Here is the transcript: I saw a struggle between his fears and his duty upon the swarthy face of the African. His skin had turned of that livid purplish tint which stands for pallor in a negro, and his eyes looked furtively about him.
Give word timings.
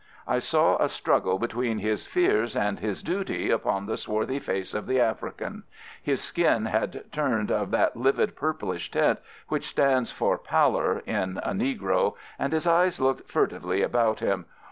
I 0.27 0.39
saw 0.39 0.77
a 0.77 0.89
struggle 0.89 1.37
between 1.37 1.77
his 1.77 2.07
fears 2.07 2.55
and 2.55 2.79
his 2.79 3.03
duty 3.03 3.51
upon 3.51 3.85
the 3.85 3.97
swarthy 3.97 4.39
face 4.39 4.73
of 4.73 4.87
the 4.87 4.99
African. 4.99 5.61
His 6.01 6.19
skin 6.21 6.65
had 6.65 7.03
turned 7.11 7.51
of 7.51 7.69
that 7.69 7.95
livid 7.95 8.35
purplish 8.35 8.89
tint 8.89 9.19
which 9.49 9.67
stands 9.69 10.11
for 10.11 10.39
pallor 10.39 11.03
in 11.05 11.37
a 11.43 11.51
negro, 11.51 12.15
and 12.39 12.51
his 12.51 12.65
eyes 12.65 12.99
looked 12.99 13.29
furtively 13.29 13.83
about 13.83 14.21
him. 14.21 14.47